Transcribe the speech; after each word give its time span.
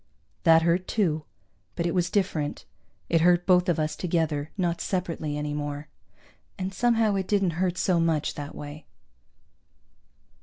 That 0.45 0.63
hurt, 0.63 0.87
too, 0.87 1.25
but 1.75 1.85
it 1.85 1.93
was 1.93 2.09
different. 2.09 2.65
It 3.07 3.21
hurt 3.21 3.45
both 3.45 3.69
of 3.69 3.77
us 3.77 3.95
together, 3.95 4.49
not 4.57 4.81
separately 4.81 5.37
any 5.37 5.53
more. 5.53 5.89
And 6.57 6.73
somehow 6.73 7.13
it 7.13 7.27
didn't 7.27 7.51
hurt 7.61 7.77
so 7.77 7.99
much 7.99 8.33
that 8.33 8.55
way. 8.55 8.87